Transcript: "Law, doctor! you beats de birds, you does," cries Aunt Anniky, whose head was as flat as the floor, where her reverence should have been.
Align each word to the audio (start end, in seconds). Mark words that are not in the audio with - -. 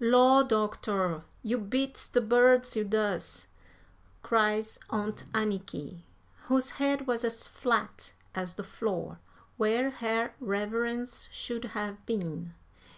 "Law, 0.00 0.42
doctor! 0.42 1.22
you 1.42 1.56
beats 1.56 2.10
de 2.10 2.20
birds, 2.20 2.76
you 2.76 2.84
does," 2.84 3.46
cries 4.22 4.78
Aunt 4.90 5.24
Anniky, 5.32 6.02
whose 6.42 6.72
head 6.72 7.06
was 7.06 7.24
as 7.24 7.46
flat 7.48 8.12
as 8.34 8.56
the 8.56 8.64
floor, 8.64 9.18
where 9.56 9.88
her 9.92 10.32
reverence 10.40 11.26
should 11.32 11.64
have 11.72 12.04
been. 12.04 12.52